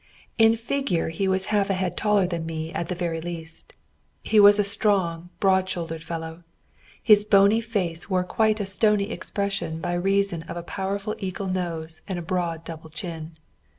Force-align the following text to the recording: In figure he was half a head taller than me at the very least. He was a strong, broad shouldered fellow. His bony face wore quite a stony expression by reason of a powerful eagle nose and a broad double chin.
In 0.39 0.55
figure 0.55 1.09
he 1.09 1.27
was 1.27 1.45
half 1.53 1.69
a 1.69 1.75
head 1.75 1.95
taller 1.95 2.25
than 2.25 2.43
me 2.47 2.73
at 2.73 2.87
the 2.87 2.95
very 2.95 3.21
least. 3.21 3.73
He 4.23 4.39
was 4.39 4.57
a 4.57 4.63
strong, 4.63 5.29
broad 5.39 5.69
shouldered 5.69 6.03
fellow. 6.03 6.41
His 7.03 7.23
bony 7.23 7.61
face 7.61 8.09
wore 8.09 8.23
quite 8.23 8.59
a 8.59 8.65
stony 8.65 9.11
expression 9.11 9.79
by 9.79 9.93
reason 9.93 10.41
of 10.49 10.57
a 10.57 10.63
powerful 10.63 11.13
eagle 11.19 11.49
nose 11.49 12.01
and 12.07 12.17
a 12.17 12.23
broad 12.23 12.63
double 12.65 12.89
chin. 12.89 13.33